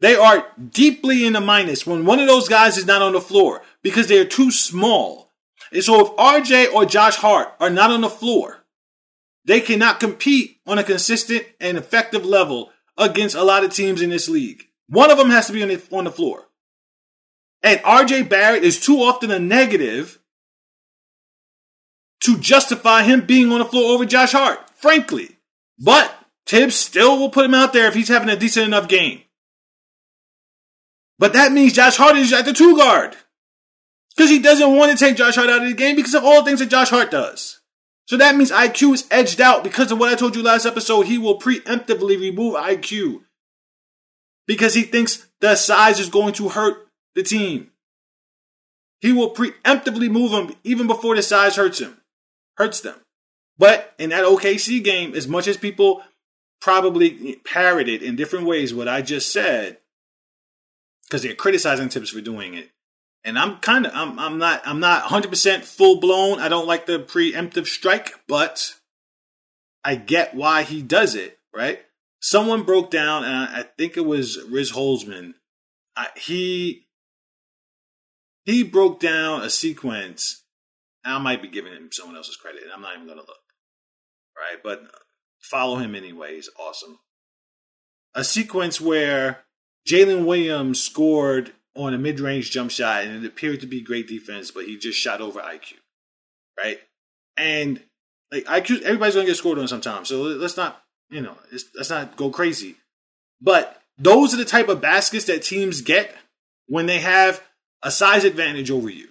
[0.00, 3.20] They are deeply in the minus when one of those guys is not on the
[3.20, 5.30] floor because they are too small.
[5.72, 8.64] And so if RJ or Josh Hart are not on the floor,
[9.44, 14.10] they cannot compete on a consistent and effective level against a lot of teams in
[14.10, 14.64] this league.
[14.88, 16.48] One of them has to be on the, on the floor.
[17.62, 20.19] And RJ Barrett is too often a negative
[22.24, 25.38] to justify him being on the floor over Josh Hart, frankly.
[25.78, 26.14] But
[26.46, 29.22] Thibs still will put him out there if he's having a decent enough game.
[31.18, 33.16] But that means Josh Hart is at the two guard.
[34.16, 36.42] Because he doesn't want to take Josh Hart out of the game because of all
[36.42, 37.60] the things that Josh Hart does.
[38.06, 41.06] So that means IQ is edged out because of what I told you last episode.
[41.06, 43.20] He will preemptively remove IQ
[44.48, 47.70] because he thinks the size is going to hurt the team.
[49.00, 51.99] He will preemptively move him even before the size hurts him,
[52.60, 53.00] hurts them.
[53.58, 56.02] But in that OKC game, as much as people
[56.60, 59.78] probably parroted in different ways what I just said,
[61.06, 62.70] because they're criticizing Thibs for doing it.
[63.24, 66.38] And I'm kind of I'm I'm not I'm not 100% full blown.
[66.38, 68.74] I don't like the preemptive strike, but
[69.84, 71.80] I get why he does it, right?
[72.20, 75.34] Someone broke down and I, I think it was Riz Holzman.
[75.96, 76.86] I, he
[78.44, 80.42] he broke down a sequence.
[81.04, 83.36] I might be giving him someone else's credit, and I'm not even going to look.
[84.36, 84.82] Right, but
[85.40, 86.36] follow him anyway.
[86.36, 86.98] He's awesome.
[88.14, 89.44] A sequence where
[89.88, 94.08] Jalen Williams scored on a mid range jump shot, and it appeared to be great
[94.08, 95.74] defense, but he just shot over IQ.
[96.58, 96.78] Right?
[97.36, 97.82] And
[98.32, 100.08] like IQ, everybody's gonna get scored on sometimes.
[100.08, 102.76] So let's not, you know, let's not go crazy.
[103.40, 106.14] But those are the type of baskets that teams get
[106.66, 107.42] when they have
[107.82, 109.08] a size advantage over you.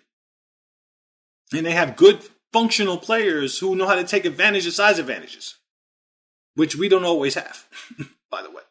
[1.53, 2.21] And they have good
[2.53, 5.55] functional players who know how to take advantage of size advantages,
[6.55, 7.67] which we don't always have,
[8.31, 8.63] by the way.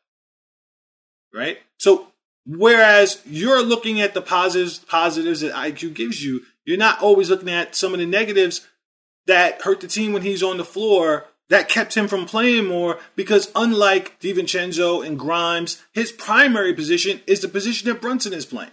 [1.32, 1.58] Right?
[1.78, 2.08] So
[2.50, 7.50] Whereas you're looking at the positives, positives that IQ gives you, you're not always looking
[7.50, 8.66] at some of the negatives
[9.26, 12.98] that hurt the team when he's on the floor that kept him from playing more
[13.16, 18.70] because unlike DiVincenzo and Grimes, his primary position is the position that Brunson is playing.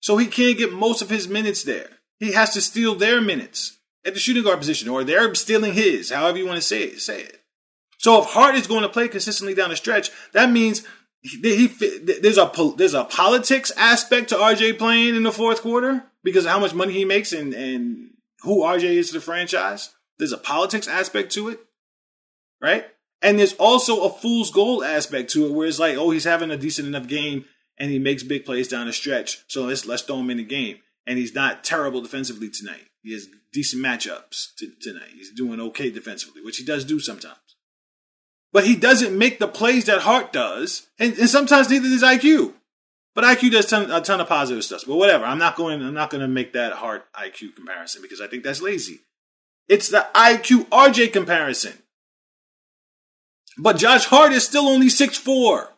[0.00, 1.88] So he can't get most of his minutes there.
[2.22, 6.10] He has to steal their minutes at the shooting guard position, or they're stealing his,
[6.10, 7.00] however you want to say it.
[7.00, 7.40] Say it.
[7.98, 10.86] So if Hart is going to play consistently down the stretch, that means
[11.20, 11.66] he, he
[11.98, 16.52] there's a there's a politics aspect to RJ playing in the fourth quarter because of
[16.52, 18.10] how much money he makes and and
[18.42, 19.90] who RJ is to the franchise.
[20.18, 21.58] There's a politics aspect to it,
[22.60, 22.86] right?
[23.20, 26.52] And there's also a fool's gold aspect to it, where it's like, oh, he's having
[26.52, 27.46] a decent enough game
[27.78, 30.44] and he makes big plays down the stretch, so let's let's throw him in the
[30.44, 30.78] game.
[31.06, 32.86] And he's not terrible defensively tonight.
[33.02, 35.10] He has decent matchups t- tonight.
[35.14, 37.36] He's doing okay defensively, which he does do sometimes
[38.52, 42.52] but he doesn't make the plays that Hart does, and, and sometimes neither does IQ.
[43.14, 44.84] But IQ does ton, a ton of positive stuff.
[44.86, 45.82] But whatever, I'm not going.
[45.82, 49.00] I'm not going to make that Hart IQ comparison because I think that's lazy.
[49.68, 51.74] It's the IQ RJ comparison.
[53.58, 55.74] But Josh Hart is still only six four.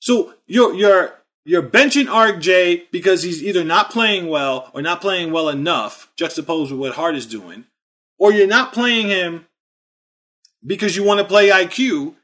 [0.00, 1.14] So you're you're
[1.48, 6.70] you're benching RJ because he's either not playing well or not playing well enough, juxtaposed
[6.70, 7.64] with what Hart is doing,
[8.18, 9.46] or you're not playing him
[10.64, 12.14] because you want to play IQ.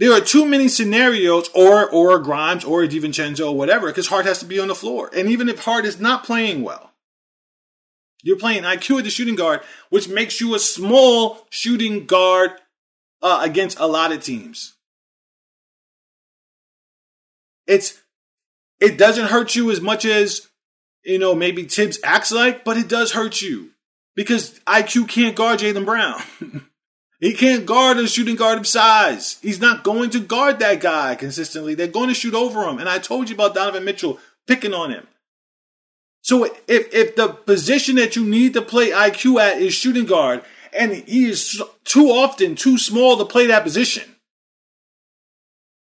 [0.00, 4.40] There are too many scenarios, or or Grimes or DiVincenzo or whatever, because Hart has
[4.40, 5.08] to be on the floor.
[5.14, 6.92] And even if Hart is not playing well,
[8.24, 12.50] you're playing IQ at the shooting guard, which makes you a small shooting guard
[13.22, 14.74] uh, against a lot of teams.
[17.68, 18.02] It's
[18.80, 20.48] it doesn't hurt you as much as
[21.04, 23.70] you know maybe Thibs acts like, but it does hurt you
[24.16, 26.20] because IQ can't guard Jaylen Brown.
[27.20, 29.38] He can't guard a shooting guard of size.
[29.42, 31.74] He's not going to guard that guy consistently.
[31.74, 32.78] They're going to shoot over him.
[32.78, 35.06] And I told you about Donovan Mitchell picking on him.
[36.22, 40.42] So if if the position that you need to play IQ at is shooting guard,
[40.72, 44.04] and he is too often too small to play that position,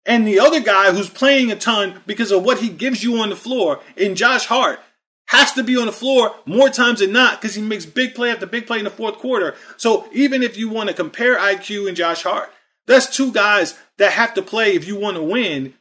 [0.07, 3.29] and the other guy who's playing a ton because of what he gives you on
[3.29, 4.81] the floor in Josh Hart
[5.27, 8.33] has to be on the floor more times than not because he makes big play
[8.33, 9.55] after big play in the fourth quarter.
[9.77, 12.51] So even if you want to compare IQ and Josh Hart,
[12.87, 15.75] that's two guys that have to play if you want to win.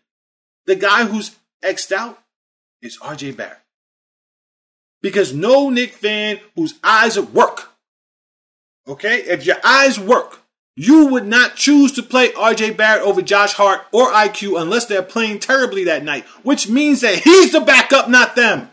[0.67, 2.21] The guy who's X'd out
[2.82, 3.58] is RJ Barrett.
[5.01, 7.71] Because no Knick fan whose eyes work,
[8.88, 10.38] okay, if your eyes work,
[10.81, 15.03] you would not choose to play RJ Barrett over Josh Hart or IQ unless they're
[15.03, 18.69] playing terribly that night, which means that he's the backup, not them.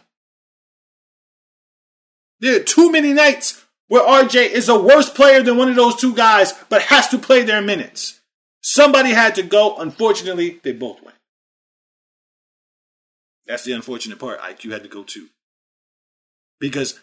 [2.39, 5.97] There are too many nights where RJ is a worse player than one of those
[5.97, 8.21] two guys, but has to play their minutes.
[8.61, 9.77] Somebody had to go.
[9.77, 11.17] Unfortunately, they both went.
[13.49, 14.41] That's the unfortunate part.
[14.41, 15.27] IQ had to go too.
[16.61, 17.01] Because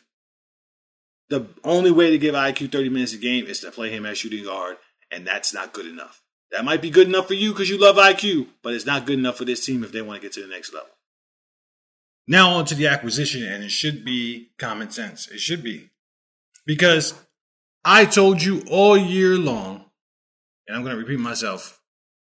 [1.29, 4.17] the only way to give IQ 30 minutes a game is to play him as
[4.17, 4.77] shooting guard,
[5.13, 6.21] and that's not good enough.
[6.51, 9.17] That might be good enough for you because you love IQ, but it's not good
[9.17, 10.89] enough for this team if they want to get to the next level.
[12.27, 15.27] Now on to the acquisition, and it should be common sense.
[15.27, 15.89] It should be.
[16.65, 17.13] Because
[17.83, 19.85] I told you all year long,
[20.67, 21.81] and I'm going to repeat myself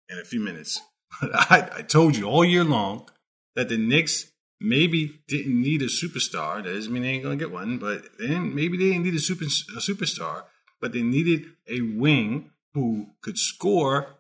[0.10, 0.82] in a few minutes.
[1.22, 3.08] I, I, told you all year long
[3.56, 6.64] that the Knicks maybe didn't need a superstar.
[6.64, 9.16] That doesn't mean they ain't going to get one, but then maybe they didn't need
[9.16, 10.46] a, super, a superstar,
[10.80, 14.16] but they needed a wing who could score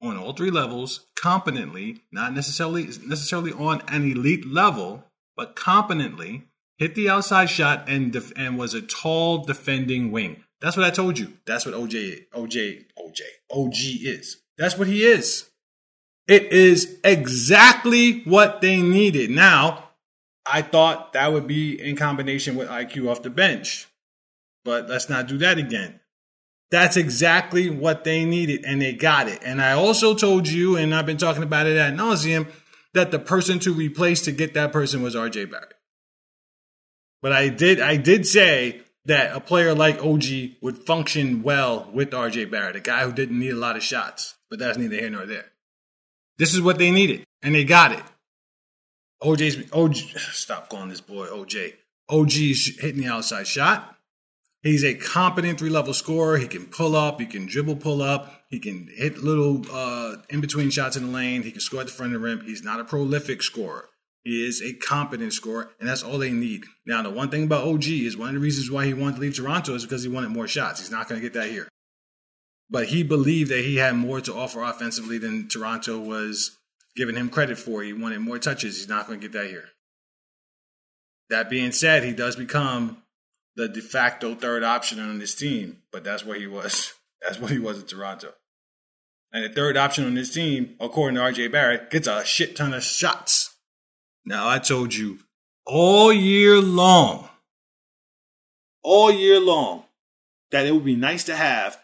[0.00, 5.04] on all three levels competently, not necessarily necessarily on an elite level,
[5.36, 6.44] but competently,
[6.76, 10.44] hit the outside shot, and def- and was a tall defending wing.
[10.60, 11.32] That's what I told you.
[11.46, 14.38] That's what OJ OJ OJ OG is.
[14.58, 15.48] That's what he is.
[16.28, 19.30] It is exactly what they needed.
[19.30, 19.90] Now,
[20.46, 23.88] I thought that would be in combination with IQ off the bench.
[24.64, 26.00] But let's not do that again.
[26.72, 29.40] That's exactly what they needed, and they got it.
[29.44, 32.48] And I also told you, and I've been talking about it at nauseum,
[32.94, 35.74] that the person to replace to get that person was RJ Barrett.
[37.20, 40.24] But I did I did say that a player like OG
[40.62, 44.34] would function well with RJ Barrett, a guy who didn't need a lot of shots.
[44.48, 45.52] But that's neither here nor there.
[46.38, 48.02] This is what they needed, and they got it.
[49.22, 49.96] OJ's OG.
[50.18, 51.74] Stop calling this boy OJ.
[52.08, 53.98] OG's hitting the outside shot.
[54.62, 56.38] He's a competent three level scorer.
[56.38, 57.18] He can pull up.
[57.20, 58.44] He can dribble pull up.
[58.48, 61.42] He can hit little uh, in between shots in the lane.
[61.42, 62.42] He can score at the front of the rim.
[62.44, 63.88] He's not a prolific scorer.
[64.22, 66.62] He is a competent scorer, and that's all they need.
[66.86, 69.22] Now, the one thing about OG is one of the reasons why he wanted to
[69.22, 70.78] leave Toronto is because he wanted more shots.
[70.78, 71.68] He's not going to get that here.
[72.70, 76.56] But he believed that he had more to offer offensively than Toronto was
[76.94, 77.82] giving him credit for.
[77.82, 78.76] He wanted more touches.
[78.76, 79.70] He's not going to get that here.
[81.28, 83.01] That being said, he does become
[83.56, 86.92] the de facto third option on this team, but that's what he was.
[87.22, 88.32] That's what he was in Toronto.
[89.32, 92.74] And the third option on this team, according to RJ Barrett, gets a shit ton
[92.74, 93.54] of shots.
[94.24, 95.20] Now, I told you
[95.64, 97.28] all year long,
[98.82, 99.84] all year long,
[100.50, 101.78] that it would be nice to have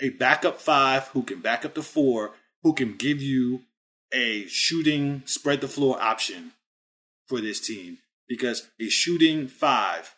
[0.00, 3.62] a backup five who can back up the four, who can give you
[4.12, 6.52] a shooting, spread the floor option
[7.26, 7.98] for this team.
[8.28, 10.14] Because a shooting five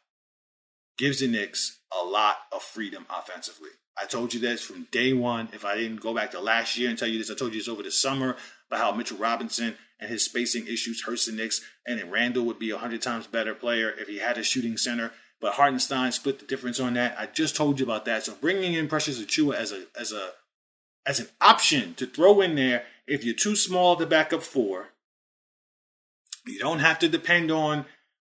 [1.01, 3.71] gives the Knicks a lot of freedom offensively.
[4.01, 5.49] I told you this from day one.
[5.55, 7.59] If I didn't go back to last year and tell you this, I told you
[7.59, 8.37] this over the summer
[8.69, 12.59] about how Mitchell Robinson and his spacing issues hurts the Knicks, and then Randle would
[12.59, 15.13] be a hundred times better player if he had a shooting center.
[15.41, 17.17] But Hartenstein split the difference on that.
[17.19, 18.25] I just told you about that.
[18.25, 20.33] So bringing in Precious Achiuwa as a as a
[21.07, 24.89] as an option to throw in there if you're too small to back up four,
[26.47, 27.87] you don't have to depend on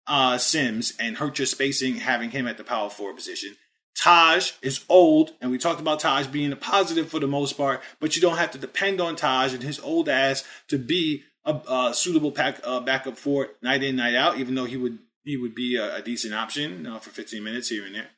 [0.07, 3.55] uh, Sims and hurt your spacing having him at the power forward position.
[4.01, 7.81] Taj is old, and we talked about Taj being a positive for the most part,
[7.99, 11.53] but you don't have to depend on Taj and his old ass to be a,
[11.67, 14.37] a suitable pack, uh, backup for night in, night out.
[14.37, 17.69] Even though he would he would be a, a decent option uh, for 15 minutes
[17.69, 18.09] here and there.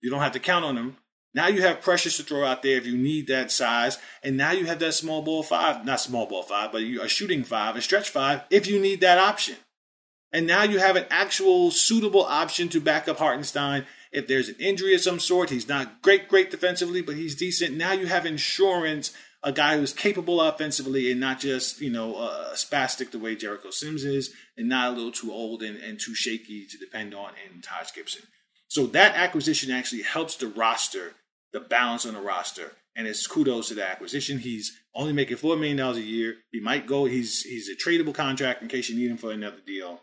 [0.00, 0.96] You don't have to count on him.
[1.34, 4.52] Now you have Precious to throw out there if you need that size, and now
[4.52, 7.76] you have that small ball five, not small ball five, but you, a shooting five,
[7.76, 9.56] a stretch five, if you need that option.
[10.32, 13.86] And now you have an actual suitable option to back up Hartenstein.
[14.12, 17.76] If there's an injury of some sort, he's not great, great defensively, but he's decent.
[17.76, 19.12] Now you have insurance,
[19.42, 23.70] a guy who's capable offensively and not just, you know, a spastic the way Jericho
[23.70, 27.32] Sims is, and not a little too old and, and too shaky to depend on
[27.46, 28.22] in Taj Gibson.
[28.68, 31.14] So that acquisition actually helps the roster,
[31.52, 32.72] the balance on the roster.
[32.94, 34.40] And it's kudos to the acquisition.
[34.40, 36.38] He's only making four million dollars a year.
[36.50, 37.04] He might go.
[37.04, 40.00] He's he's a tradable contract in case you need him for another deal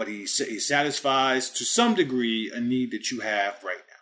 [0.00, 3.96] but he, he satisfies to some degree a need that you have right now.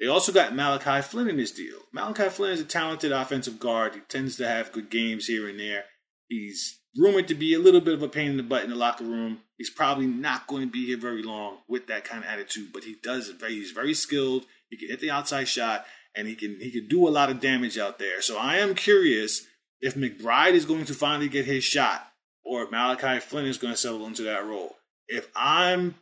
[0.00, 1.78] They also got Malachi Flynn in this deal.
[1.92, 3.94] Malachi Flynn is a talented offensive guard.
[3.94, 5.84] He tends to have good games here and there.
[6.26, 8.74] He's rumored to be a little bit of a pain in the butt in the
[8.74, 9.42] locker room.
[9.56, 12.82] He's probably not going to be here very long with that kind of attitude, but
[12.82, 14.44] he does he's very skilled.
[14.70, 17.38] He can hit the outside shot and he can he can do a lot of
[17.38, 18.20] damage out there.
[18.22, 19.46] So I am curious
[19.80, 22.07] if McBride is going to finally get his shot
[22.48, 24.76] or Malachi Flynn is going to settle into that role.
[25.06, 25.94] If I'm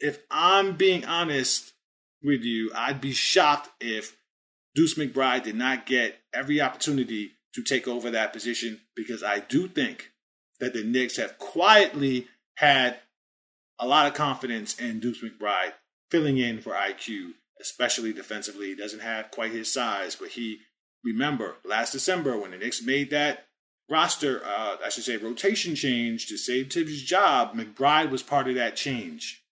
[0.00, 1.72] if I'm being honest
[2.24, 4.16] with you, I'd be shocked if
[4.74, 9.68] Deuce McBride did not get every opportunity to take over that position because I do
[9.68, 10.10] think
[10.58, 12.98] that the Knicks have quietly had
[13.78, 15.74] a lot of confidence in Deuce McBride
[16.10, 18.68] filling in for IQ, especially defensively.
[18.68, 20.58] He doesn't have quite his size, but he
[21.04, 23.46] remember last December when the Knicks made that
[23.92, 28.54] roster, uh, I should say, rotation change to save Thibs' job, McBride was part of
[28.54, 29.44] that change.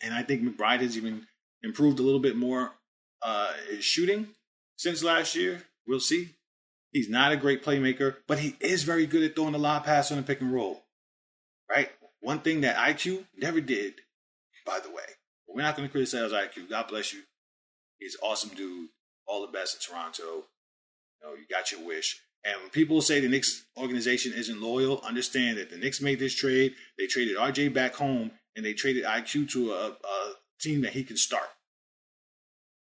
[0.00, 1.26] And I think McBride has even
[1.62, 2.72] improved a little bit more
[3.20, 4.28] uh, his shooting
[4.76, 5.64] since last year.
[5.86, 6.36] We'll see.
[6.92, 10.12] He's not a great playmaker, but he is very good at throwing a lob pass
[10.12, 10.84] on the pick and roll.
[11.68, 11.90] Right?
[12.20, 13.94] One thing that IQ never did,
[14.64, 15.02] by the way.
[15.48, 16.70] We're not going to criticize IQ.
[16.70, 17.22] God bless you.
[17.98, 18.90] He's awesome dude.
[19.26, 20.24] All the best in Toronto.
[20.24, 22.20] You know, you got your wish.
[22.44, 26.34] And when people say the Knicks organization isn't loyal, understand that the Knicks made this
[26.34, 26.74] trade.
[26.98, 31.04] They traded RJ back home and they traded IQ to a, a team that he
[31.04, 31.48] can start.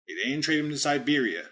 [0.07, 1.45] They didn't trade him to Siberia.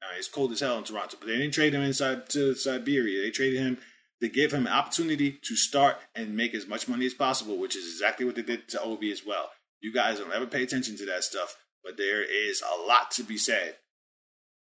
[0.00, 3.22] Now, it's cold as hell in Toronto, but they didn't trade him inside to Siberia.
[3.22, 3.78] They traded him
[4.20, 7.76] to give him an opportunity to start and make as much money as possible, which
[7.76, 9.50] is exactly what they did to Obi as well.
[9.80, 13.22] You guys don't ever pay attention to that stuff, but there is a lot to
[13.22, 13.76] be said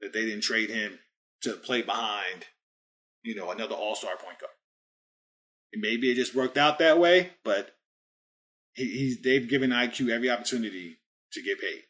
[0.02, 1.00] that they didn't trade him
[1.42, 2.46] to play behind,
[3.24, 4.54] you know, another all star point guard.
[5.76, 7.76] maybe it just worked out that way, but
[8.74, 10.98] he, he's they've given IQ every opportunity
[11.34, 11.84] to get paid.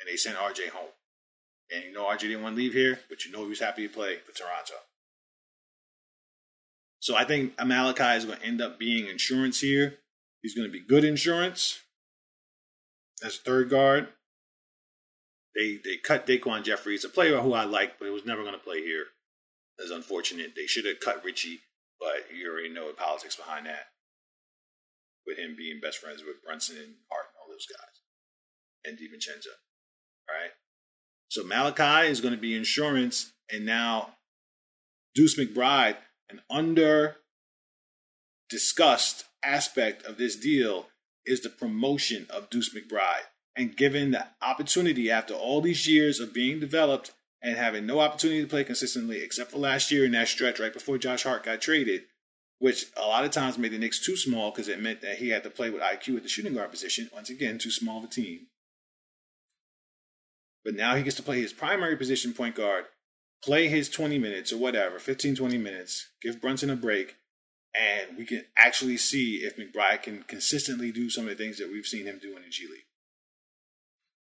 [0.00, 0.90] And they sent RJ home.
[1.74, 3.86] And you know RJ didn't want to leave here, but you know he was happy
[3.86, 4.74] to play for Toronto.
[7.00, 9.98] So I think Malachi is going to end up being insurance here.
[10.42, 11.80] He's going to be good insurance
[13.22, 14.08] as a third guard.
[15.54, 18.60] They they cut Daquan Jeffries, a player who I like, but was never going to
[18.60, 19.06] play here.
[19.78, 20.54] That's unfortunate.
[20.54, 21.60] They should have cut Richie,
[21.98, 23.86] but you already know the politics behind that.
[25.26, 28.02] With him being best friends with Brunson and Hart and all those guys,
[28.84, 29.54] and DiVincenzo.
[30.28, 30.52] All right.
[31.28, 34.16] So Malachi is going to be insurance, and now
[35.14, 35.96] Deuce McBride,
[36.28, 37.16] an under
[38.50, 40.86] discussed aspect of this deal
[41.26, 43.26] is the promotion of Deuce McBride.
[43.56, 47.12] And given the opportunity after all these years of being developed
[47.44, 50.72] and having no opportunity to play consistently, except for last year in that stretch right
[50.72, 52.04] before Josh Hart got traded,
[52.58, 55.28] which a lot of times made the Knicks too small because it meant that he
[55.28, 57.10] had to play with IQ at the shooting guard position.
[57.12, 58.46] Once again, too small of a team.
[60.64, 62.86] But now he gets to play his primary position, point guard,
[63.42, 67.16] play his 20 minutes or whatever, 15, 20 minutes, give Brunson a break,
[67.78, 71.70] and we can actually see if McBride can consistently do some of the things that
[71.70, 72.86] we've seen him do in the G League.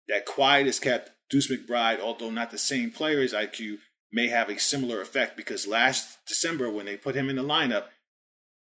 [0.07, 3.79] That quiet is kept Deuce McBride, although not the same player as IQ,
[4.13, 7.85] may have a similar effect because last December when they put him in the lineup,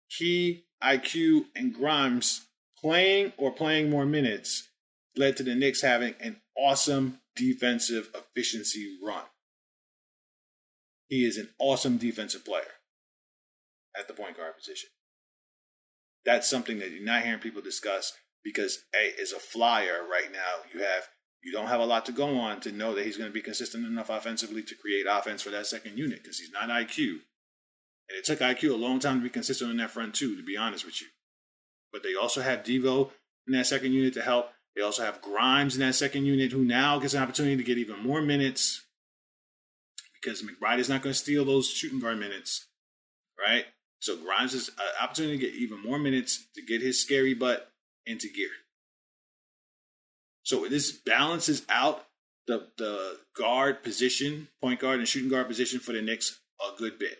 [0.07, 2.47] he, IQ, and Grimes
[2.81, 4.69] playing or playing more minutes
[5.17, 9.25] led to the Knicks having an awesome defensive efficiency run.
[11.09, 12.63] He is an awesome defensive player
[13.99, 14.91] at the point guard position.
[16.25, 18.13] That's something that you're not hearing people discuss
[18.45, 20.63] because A is a flyer right now.
[20.73, 21.09] You have
[21.45, 23.43] you don't have a lot to go on to know that he's going to be
[23.43, 27.21] consistent enough offensively to create offense for that second unit because he's not IQ.
[28.09, 30.43] And it took IQ a long time to be consistent on that front too, to
[30.43, 31.09] be honest with you.
[31.93, 33.11] But they also have Devo
[33.47, 34.51] in that second unit to help.
[34.75, 37.79] They also have Grimes in that second unit, who now gets an opportunity to get
[37.79, 38.85] even more minutes
[40.21, 42.67] because McBride is not going to steal those shooting guard minutes,
[43.39, 43.67] right?
[44.01, 47.35] So Grimes has an uh, opportunity to get even more minutes to get his scary
[47.35, 47.71] butt
[48.07, 48.51] into gear.
[50.45, 52.07] So this balances out
[52.47, 56.99] the the guard position, point guard and shooting guard position for the Knicks a good
[56.99, 57.19] bit.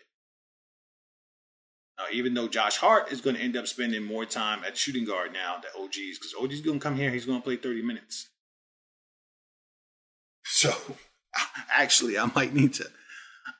[1.97, 5.05] Now, even though Josh Hart is going to end up spending more time at shooting
[5.05, 7.81] guard now than OG's, because OG's going to come here, he's going to play 30
[7.83, 8.29] minutes.
[10.43, 10.73] So,
[11.73, 12.89] actually, I might need to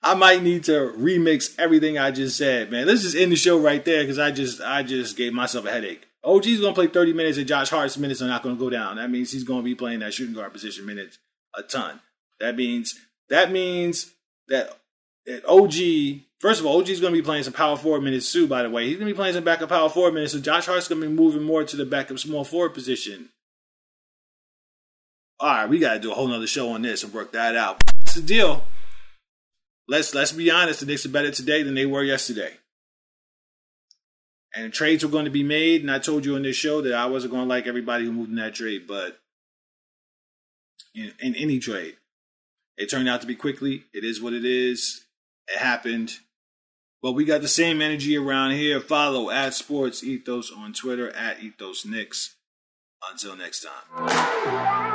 [0.04, 2.88] I might need to remix everything I just said, man.
[2.88, 5.72] Let's just end the show right there because I just I just gave myself a
[5.72, 6.08] headache.
[6.26, 8.98] OG's gonna play 30 minutes and Josh Hart's minutes are not gonna go down.
[8.98, 11.20] That means he's gonna be playing that shooting guard position minutes
[11.56, 12.02] a ton.
[12.40, 13.00] That means
[13.30, 14.14] that means
[14.48, 14.78] that
[15.26, 18.46] that OG First of all, OG's going to be playing some power forward minutes too.
[18.46, 20.34] By the way, he's going to be playing some backup power forward minutes.
[20.34, 23.30] So Josh Hart's going to be moving more to the backup small forward position.
[25.40, 27.56] All right, we got to do a whole nother show on this and work that
[27.56, 27.82] out.
[28.04, 28.64] What's the deal?
[29.88, 32.54] let's let's be honest, the Knicks are better today than they were yesterday.
[34.56, 36.94] And trades were going to be made, and I told you on this show that
[36.94, 39.20] I wasn't going to like everybody who moved in that trade, but
[40.94, 41.98] in, in any trade,
[42.78, 43.84] it turned out to be Quickley.
[43.94, 45.06] It is what it is.
[45.48, 46.14] It happened.
[47.02, 48.80] But we got the same energy around here.
[48.80, 52.36] Follow at Sports Ethos on Twitter, at Ethos Knicks.
[53.12, 54.95] Until next time.